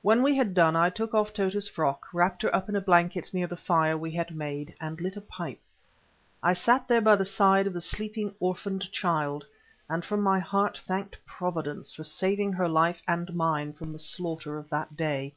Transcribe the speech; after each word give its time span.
When 0.00 0.22
we 0.22 0.34
had 0.38 0.54
done 0.54 0.74
I 0.74 0.88
took 0.88 1.12
off 1.12 1.34
Tota's 1.34 1.68
frock, 1.68 2.06
wrapped 2.14 2.40
her 2.40 2.56
up 2.56 2.70
in 2.70 2.76
a 2.76 2.80
blanket 2.80 3.34
near 3.34 3.46
the 3.46 3.58
fire 3.58 3.94
we 3.98 4.10
had 4.12 4.34
made, 4.34 4.74
and 4.80 4.98
lit 5.02 5.18
a 5.18 5.20
pipe. 5.20 5.60
I 6.42 6.54
sat 6.54 6.88
there 6.88 7.02
by 7.02 7.14
the 7.16 7.26
side 7.26 7.66
of 7.66 7.74
the 7.74 7.80
sleeping 7.82 8.34
orphaned 8.40 8.90
child, 8.90 9.44
and 9.86 10.02
from 10.02 10.22
my 10.22 10.38
heart 10.38 10.78
thanked 10.78 11.18
Providence 11.26 11.92
for 11.92 12.04
saving 12.04 12.54
her 12.54 12.70
life 12.70 13.02
and 13.06 13.34
mine 13.34 13.74
from 13.74 13.92
the 13.92 13.98
slaughter 13.98 14.56
of 14.56 14.70
that 14.70 14.96
day. 14.96 15.34